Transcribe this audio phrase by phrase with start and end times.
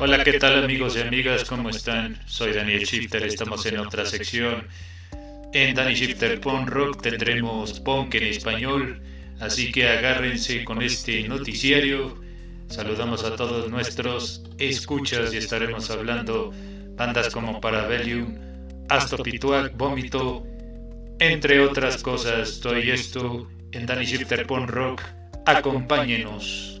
[0.00, 1.42] Hola, ¿qué tal amigos y amigas?
[1.42, 2.20] ¿Cómo están?
[2.24, 4.68] Soy Daniel Shifter, estamos en otra sección.
[5.52, 9.02] En Danny Shifter Punk Rock tendremos punk en español,
[9.40, 12.16] así que agárrense con este noticiario.
[12.68, 16.52] Saludamos a todos nuestros escuchas y estaremos hablando
[16.94, 18.38] bandas como Parabellum,
[18.88, 20.46] Astopituac, Vómito,
[21.18, 22.50] entre otras cosas.
[22.50, 25.02] Estoy esto en Danny Shifter Punk Rock.
[25.44, 26.80] Acompáñenos.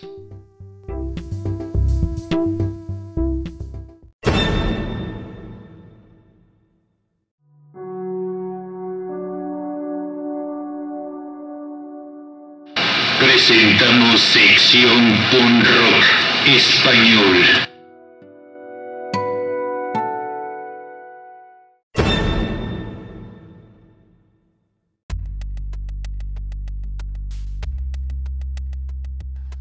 [13.21, 16.03] Presentamos sección Punk Rock
[16.47, 17.45] Español.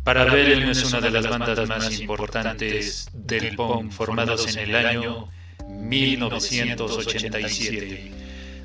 [0.05, 5.28] Parabellum es una de las bandas más importantes del punk formados en el año
[5.69, 8.11] 1987.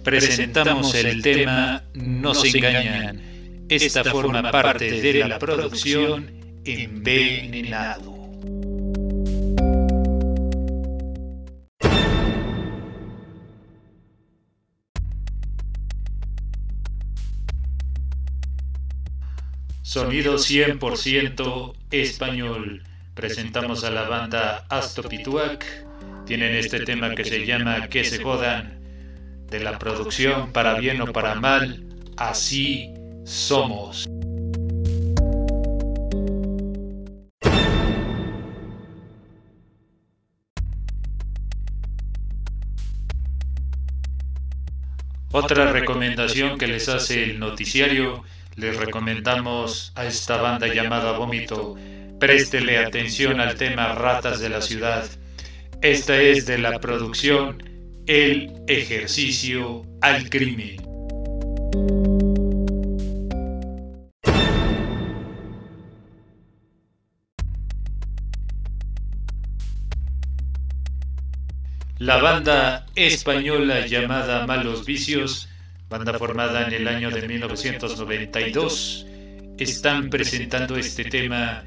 [0.06, 3.34] Presentamos el tema No se engañan.
[3.68, 6.32] Esta forma parte de la producción
[6.66, 8.14] Envenenado.
[19.82, 22.84] Sonido 100% español.
[23.16, 25.66] Presentamos a la banda Astopituac.
[26.25, 28.80] Tienen este tema que se llama Que se jodan.
[29.50, 31.84] De la producción para bien o para mal.
[32.18, 32.94] Así
[33.25, 34.08] somos.
[45.31, 48.24] Otra recomendación que les hace el noticiario,
[48.56, 51.75] les recomendamos a esta banda llamada Vómito,
[52.22, 55.06] préstele atención al tema Ratas de la Ciudad.
[55.81, 57.62] Esta es de la producción
[58.07, 60.84] El ejercicio al crimen.
[71.97, 75.47] La banda española llamada Malos Vicios,
[75.89, 79.06] banda formada en el año de 1992,
[79.57, 81.63] están presentando este tema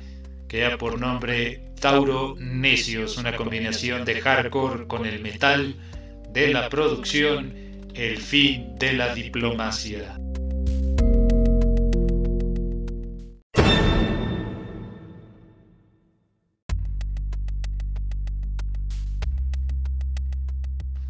[0.47, 5.75] que da por nombre Tauro Necios, una combinación de hardcore con el metal
[6.29, 7.55] de la producción
[7.95, 10.19] El fin de la diplomacia.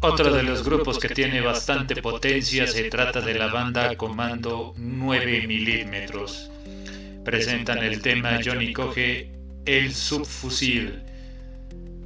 [0.01, 5.45] Otro de los grupos que tiene bastante potencia se trata de la banda Comando 9
[5.45, 6.49] milímetros.
[7.25, 9.29] Presentan el tema Johnny Coge
[9.65, 11.03] el subfusil.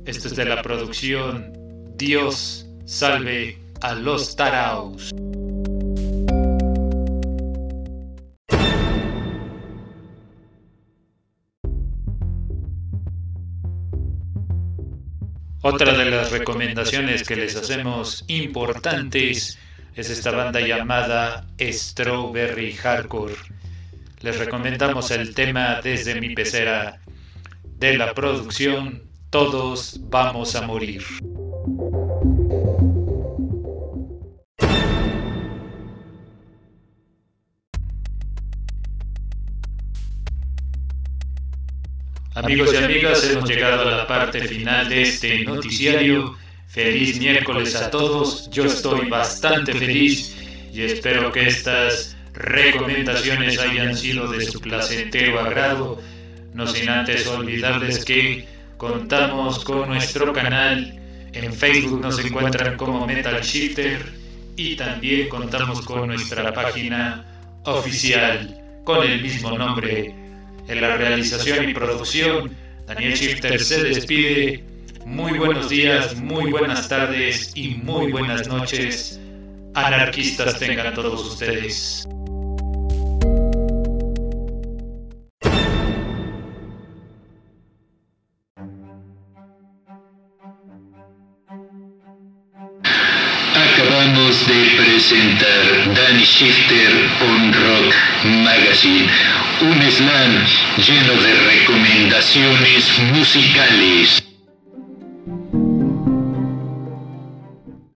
[0.05, 1.53] Esto es de la producción
[1.95, 5.11] Dios salve a los taraos.
[15.65, 19.57] Otra de las recomendaciones que les hacemos importantes
[19.95, 23.35] es esta banda llamada Strawberry Hardcore.
[24.19, 26.99] Les recomendamos el tema desde mi pecera
[27.77, 31.01] de la producción Todos vamos a morir.
[42.35, 46.35] Amigos y amigas, hemos llegado a la parte final de este noticiario.
[46.67, 48.49] Feliz miércoles a todos.
[48.49, 50.35] Yo estoy bastante feliz
[50.73, 56.01] y espero que estas recomendaciones hayan sido de su placentero agrado.
[56.55, 58.47] No sin antes olvidarles que
[58.77, 60.99] contamos con nuestro canal.
[61.33, 64.11] En Facebook nos encuentran como Metal Shifter
[64.55, 67.25] y también contamos con nuestra página
[67.65, 70.22] oficial con el mismo nombre
[70.67, 72.55] en la realización y producción,
[72.87, 74.63] Daniel Shifter se despide.
[75.05, 79.19] Muy buenos días, muy buenas tardes y muy buenas noches.
[79.73, 82.07] Anarquistas tengan todos ustedes.
[93.53, 98.12] Acabamos de presentar Dan Shifter on Rock.
[98.23, 99.09] Magazine,
[99.61, 100.45] un slam
[100.77, 104.22] lleno de recomendaciones musicales.